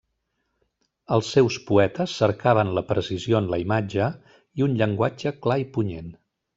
Els 1.17 1.29
seus 1.35 1.57
poetes 1.67 2.15
cercaven 2.23 2.73
la 2.79 2.85
precisió 2.89 3.41
en 3.43 3.53
la 3.55 3.63
imatge 3.67 4.11
i 4.59 4.69
un 4.71 4.77
llenguatge 4.83 5.39
clar 5.47 5.63
i 5.69 5.73
punyent. 5.79 6.15